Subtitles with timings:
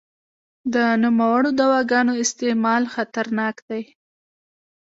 [0.73, 3.83] د نوموړو دواګانو استعمال خطرناک دی.